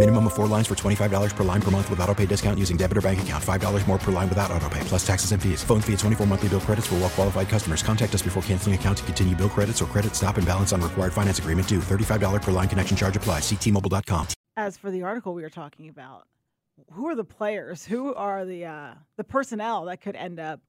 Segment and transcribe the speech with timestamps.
[0.00, 2.78] Minimum of four lines for $25 per line per month with auto pay discount using
[2.78, 3.44] debit or bank account.
[3.44, 5.62] $5 more per line without auto pay, plus taxes and fees.
[5.62, 7.82] Phone fee at 24 monthly bill credits for well qualified customers.
[7.82, 10.80] Contact us before canceling account to continue bill credits or credit stop and balance on
[10.80, 11.80] required finance agreement due.
[11.80, 13.42] $35 per line connection charge applies.
[13.42, 14.26] Ctmobile.com.
[14.56, 16.26] as for the article we were talking about,
[16.92, 17.84] who are the players?
[17.84, 20.60] Who are the uh, the personnel that could end up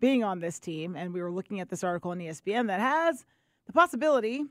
[0.00, 0.96] being on this team?
[0.96, 3.24] And we were looking at this article on ESPN that has
[3.68, 4.46] the possibility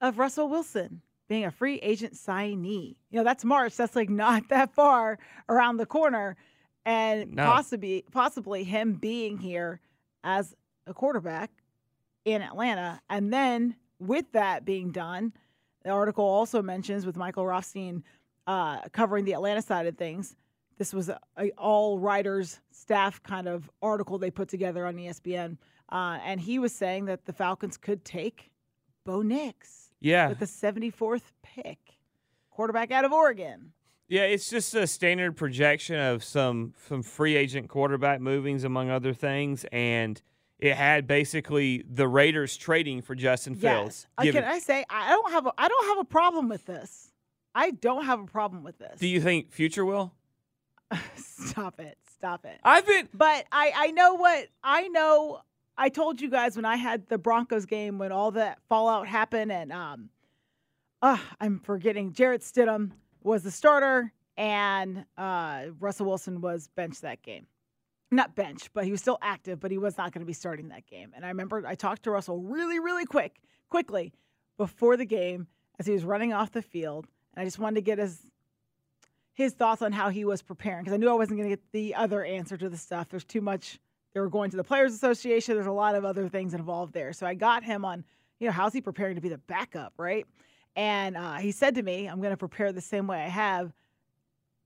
[0.00, 2.96] of Russell Wilson being a free agent signee.
[3.10, 3.76] You know, that's March.
[3.76, 6.36] That's like not that far around the corner,
[6.84, 7.44] and No.
[7.44, 9.80] possibly possibly him being here
[10.24, 10.54] as
[10.86, 11.50] a quarterback
[12.26, 15.32] in Atlanta, and then with that being done.
[15.84, 18.04] The article also mentions with Michael Rothstein
[18.46, 20.36] uh, covering the Atlanta side of things.
[20.76, 25.56] This was a, a all writers staff kind of article they put together on ESPN,
[25.90, 28.50] uh, and he was saying that the Falcons could take
[29.06, 30.28] Bo Nix Yeah.
[30.28, 31.78] with the 74th pick,
[32.50, 33.72] quarterback out of Oregon.
[34.08, 39.12] Yeah, it's just a standard projection of some some free agent quarterback movings among other
[39.14, 40.20] things and
[40.58, 44.06] it had basically the Raiders trading for Justin Fields.
[44.18, 46.66] Uh, given- Can I say I don't have a I don't have a problem with
[46.66, 47.12] this.
[47.54, 48.98] I don't have a problem with this.
[48.98, 50.12] Do you think future will?
[51.16, 51.96] Stop it.
[52.12, 52.58] Stop it.
[52.64, 55.40] I've been But I, I know what I know.
[55.80, 59.50] I told you guys when I had the Broncos game when all that fallout happened,
[59.50, 60.10] and um,
[61.00, 62.12] uh, I'm forgetting.
[62.12, 62.90] Jarrett Stidham
[63.22, 67.46] was the starter, and uh, Russell Wilson was benched that game.
[68.10, 70.68] Not bench, but he was still active, but he was not going to be starting
[70.68, 71.12] that game.
[71.16, 73.40] And I remember I talked to Russell really, really quick,
[73.70, 74.12] quickly
[74.58, 75.46] before the game
[75.78, 78.26] as he was running off the field, and I just wanted to get his
[79.32, 81.72] his thoughts on how he was preparing because I knew I wasn't going to get
[81.72, 83.08] the other answer to the stuff.
[83.08, 83.78] There's too much.
[84.12, 85.54] They were going to the Players Association.
[85.54, 87.12] There's a lot of other things involved there.
[87.12, 88.04] So I got him on,
[88.40, 90.26] you know, how's he preparing to be the backup, right?
[90.76, 93.72] And uh, he said to me, I'm going to prepare the same way I have,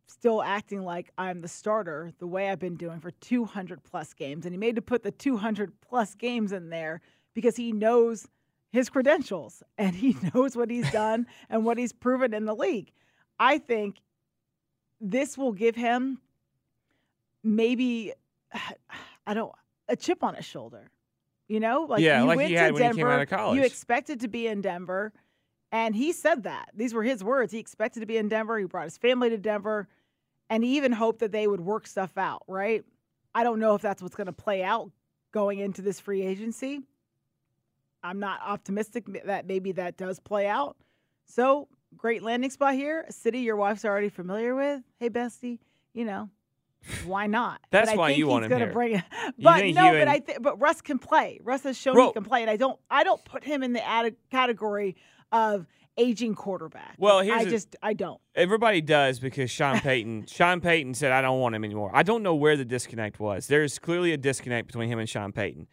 [0.06, 4.46] still acting like I'm the starter, the way I've been doing for 200 plus games.
[4.46, 7.00] And he made to put the 200 plus games in there
[7.34, 8.26] because he knows
[8.70, 12.92] his credentials and he knows what he's done and what he's proven in the league.
[13.38, 13.96] I think
[15.00, 16.18] this will give him
[17.42, 18.14] maybe
[19.26, 19.52] I don't
[19.88, 20.90] a chip on his shoulder.
[21.48, 23.20] You know, like Yeah, you like went he to had when he Denver, came out
[23.20, 23.56] of college.
[23.58, 25.12] you expected to be in Denver,
[25.70, 26.70] and he said that.
[26.74, 27.52] These were his words.
[27.52, 28.58] He expected to be in Denver.
[28.58, 29.88] He brought his family to Denver,
[30.48, 32.44] and he even hoped that they would work stuff out.
[32.48, 32.84] Right?
[33.34, 34.90] I don't know if that's what's going to play out
[35.32, 36.80] going into this free agency.
[38.02, 40.76] I'm not optimistic that maybe that does play out.
[41.26, 44.82] So great landing spot here, a city your wife's already familiar with.
[45.00, 45.58] Hey, bestie,
[45.94, 46.28] you know,
[47.04, 47.60] why not?
[47.70, 48.72] That's but I why think you he's want him gonna here.
[48.72, 49.02] Bring.
[49.38, 51.40] But no, but and- I think, but Russ can play.
[51.42, 53.86] Russ has shown he can play, and I don't, I don't put him in the
[53.86, 54.96] added category
[55.32, 56.96] of aging quarterback.
[56.98, 58.20] Well, here's I a- just, I don't.
[58.34, 60.26] Everybody does because Sean Payton.
[60.28, 63.46] Sean Payton said, "I don't want him anymore." I don't know where the disconnect was.
[63.46, 65.66] There's clearly a disconnect between him and Sean Payton,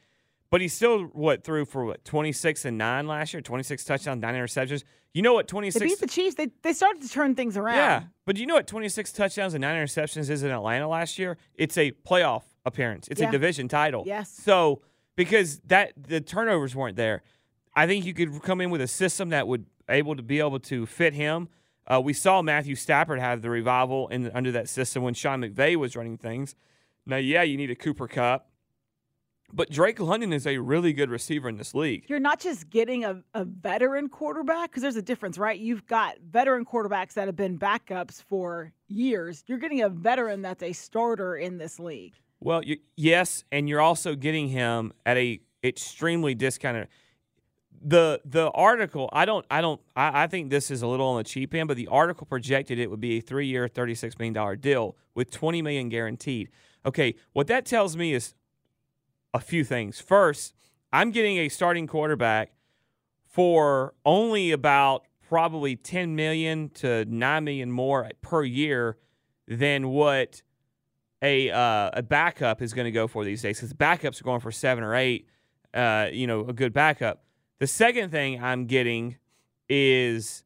[0.51, 4.35] but he still what threw for what 26 and nine last year, 26 touchdowns, nine
[4.35, 4.84] interceptions.
[5.13, 5.84] You know what They 26?
[5.85, 6.35] beat the Chiefs.
[6.35, 7.75] They they started to turn things around.
[7.78, 11.38] yeah, but you know what 26 touchdowns and nine interceptions is in Atlanta last year?
[11.56, 13.07] It's a playoff appearance.
[13.07, 13.29] It's Yeah.
[13.29, 14.03] a division title.
[14.06, 14.29] Yes.
[14.31, 14.81] So
[15.16, 17.23] because that the turnovers weren't there,
[17.75, 20.59] I think you could come in with a system that would able to be able
[20.59, 21.50] to fit him.
[21.88, 25.75] Uh, we saw Matthew Stafford have the revival in under that system when Sean McVay
[25.75, 26.56] was running things.
[27.06, 28.47] Now, yeah, you need a Cooper Kupp,
[29.53, 32.06] but Drake London is a really good receiver in this league.
[32.07, 35.59] You're not just getting a, a veteran quarterback because there's a difference, right?
[35.59, 39.44] You've got veteran quarterbacks that have been backups for years.
[39.48, 42.13] You're getting a veteran that's a starter in this league.
[42.39, 46.88] Well, you, yes, and you're also getting him at a extremely discounted.
[47.83, 51.18] The the article, I don't, I don't, I, I think this is a little on
[51.18, 54.18] the cheap end, but the article projected it would be a three year, thirty six
[54.19, 56.50] million dollar deal with twenty million guaranteed.
[56.86, 58.33] Okay, what that tells me is
[59.33, 60.00] a few things.
[60.00, 60.54] First,
[60.92, 62.54] I'm getting a starting quarterback
[63.25, 68.98] for only about probably 10 million to 9 million more per year
[69.48, 70.42] than what
[71.22, 74.39] a uh, a backup is going to go for these days because backups are going
[74.39, 75.28] for seven or eight.
[75.74, 77.24] Uh, you know, a good backup.
[77.60, 79.18] The second thing I'm getting
[79.69, 80.44] is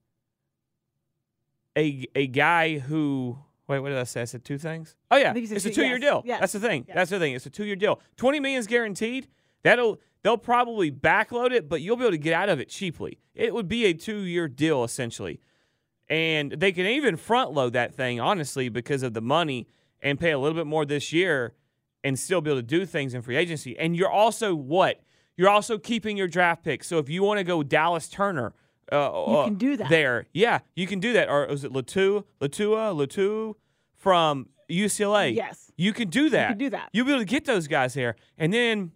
[1.78, 4.22] a a guy who wait, what did I say?
[4.22, 4.96] I said two things.
[5.12, 6.24] Oh yeah, think you said it's a two- two year yes, deal.
[6.26, 6.86] yes, That's the thing.
[6.88, 6.96] yes.
[6.96, 7.34] That's the thing.
[7.34, 8.00] It's a two year deal.
[8.18, 9.28] Twenty million is guaranteed.
[9.64, 13.20] That'll they'll probably backload it, but you'll be able to get out of it cheaply.
[13.34, 15.40] It would be a two year deal essentially,
[16.10, 19.68] and they can even front load that thing honestly because of the money
[20.02, 21.54] and pay a little bit more this year
[22.04, 23.78] and still be able to do things in free agency.
[23.78, 25.02] And you're also what?
[25.38, 26.88] You're also keeping your draft picks.
[26.88, 28.54] So if you want to go Dallas Turner,
[28.92, 28.96] uh,
[29.28, 29.90] You uh, can do that.
[29.90, 31.30] There, yeah, you can do that.
[31.30, 33.56] Or is it Latua, Latua, Latua
[33.96, 35.36] from UCLA?
[35.36, 35.72] Yes.
[35.78, 36.50] you can do that.
[36.50, 36.90] can do that.
[36.94, 38.16] You'll be able to get those guys there.
[38.38, 38.92] And then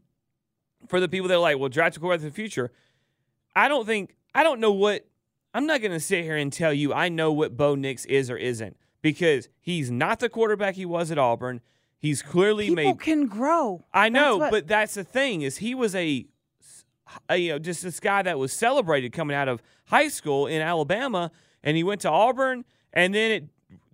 [0.88, 2.71] for the people that are like, well, draft a quarterback in the future,
[3.56, 5.06] I don't think I don't know what
[5.53, 8.30] I'm not going to sit here and tell you I know what Bo Nix is
[8.30, 11.62] or isn't because he's not the quarterback he was at Auburn.
[11.97, 13.83] He's clearly People made can grow.
[13.94, 16.27] I know, That's what- but that's the thing is he was a,
[17.29, 20.61] Uh, you know just this guy that was celebrated coming out of high school in
[20.61, 21.31] Alabama,
[21.63, 23.44] and he went to Auburn, and then it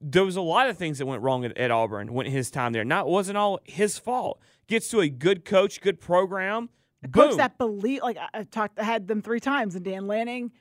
[0.01, 2.73] there was a lot of things that went wrong at, at Auburn when his time
[2.73, 2.85] there.
[2.85, 4.39] Not wasn't all his fault.
[4.67, 6.69] Gets to a good coach, good program.
[7.03, 10.51] a coach that believe like I- talked I had them three times and Dan Lanning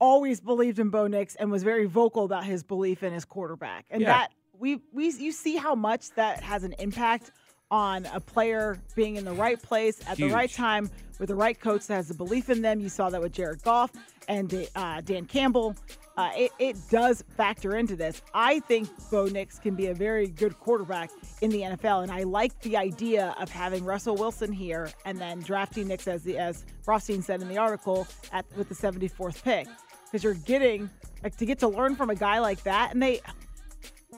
[0.00, 3.86] always believed in Bo Nix and was very vocal about his belief in his quarterback.
[3.90, 4.08] And Yeah.
[4.08, 7.32] that we we you see how much that has an impact
[7.70, 11.58] on a player being in the right place at the right time with the right
[11.58, 12.80] coach that has the belief in them.
[12.80, 13.90] You saw that with Jared Goff
[14.28, 15.76] and uh, Dan Campbell.
[16.16, 18.22] Uh, it, it does factor into this.
[18.34, 21.10] I think Bo Nix can be a very good quarterback
[21.42, 25.40] in the NFL, and I like the idea of having Russell Wilson here and then
[25.40, 29.68] drafting Nix as the as Rothstein said in the article at with the 74th pick
[30.06, 30.90] because you're getting
[31.22, 33.20] like to get to learn from a guy like that, and they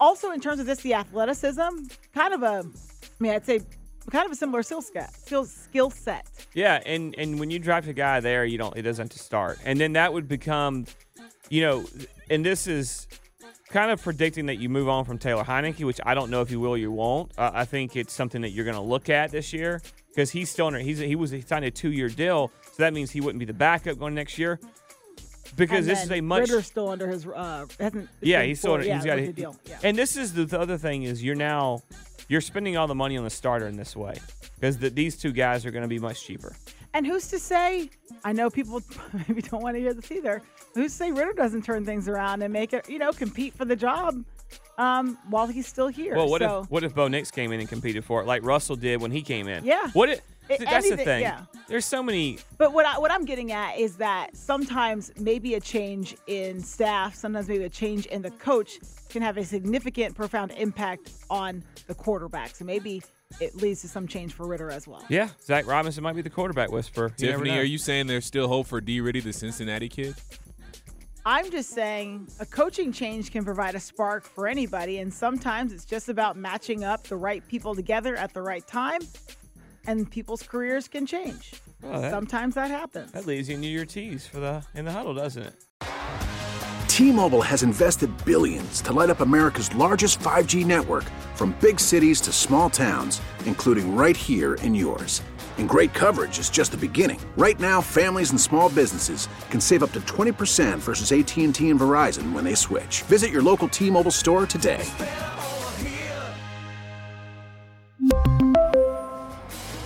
[0.00, 1.68] also in terms of this the athleticism,
[2.14, 2.64] kind of a,
[3.20, 3.60] I mean I'd say
[4.10, 6.26] kind of a similar skill set, skill skill set.
[6.54, 9.18] Yeah, and and when you draft a guy there, you don't it doesn't have to
[9.18, 10.86] start, and then that would become,
[11.48, 11.84] you know,
[12.30, 13.06] and this is
[13.68, 16.50] kind of predicting that you move on from Taylor Heinicke, which I don't know if
[16.50, 17.30] you will or you won't.
[17.38, 20.50] Uh, I think it's something that you're going to look at this year because he's
[20.50, 23.20] still in, he's he was he signed a two year deal, so that means he
[23.20, 24.58] wouldn't be the backup going next year.
[25.56, 28.86] Because this is a much Ridder's still under his uh hasn't yeah, he's still full-
[28.86, 29.56] yeah, he's got a deal.
[29.66, 29.78] Yeah.
[29.82, 31.82] And this is the, the other thing is you're now
[32.30, 34.14] you're spending all the money on the starter in this way
[34.54, 36.54] because the, these two guys are going to be much cheaper.
[36.94, 37.90] And who's to say?
[38.24, 38.80] I know people
[39.28, 40.40] maybe don't want to hear this either.
[40.74, 43.64] Who's to say Ridder doesn't turn things around and make it, you know, compete for
[43.64, 44.24] the job
[44.78, 46.14] um, while he's still here?
[46.14, 48.44] Well, what so, if what if Bo Nix came in and competed for it like
[48.44, 49.64] Russell did when he came in?
[49.64, 49.90] Yeah.
[49.92, 51.22] What if It- that's the thing.
[51.22, 51.44] yeah.
[51.68, 55.60] There's so many But what I, what I'm getting at is that sometimes maybe a
[55.60, 60.50] change in staff, sometimes maybe a change in the coach can have a significant, profound
[60.52, 62.56] impact on the quarterback.
[62.56, 63.02] So maybe
[63.40, 65.04] it leads to some change for Ridder as well.
[65.08, 67.12] Yeah, Zach Robinson might be the quarterback whisperer.
[67.18, 69.00] You Tiffany, are you saying there's still hope for D.
[69.00, 70.16] Riddy, the Cincinnati kid?
[71.26, 75.84] I'm just saying a coaching change can provide a spark for anybody, and sometimes it's
[75.84, 79.00] just about matching up the right people together at the right time,
[79.86, 81.52] and people's careers can change.
[81.82, 83.12] Well, that- sometimes that happens.
[83.12, 85.54] That leads you into your tees for the in the huddle, doesn't it?
[86.88, 91.04] T-Mobile has invested billions to light up America's largest 5G network
[91.34, 95.22] from big cities to small towns, including right here in yours.
[95.56, 97.20] And great coverage is just the beginning.
[97.36, 102.32] Right now, families and small businesses can save up to 20% versus AT&T and Verizon
[102.32, 103.02] when they switch.
[103.02, 104.84] Visit your local T-Mobile store today.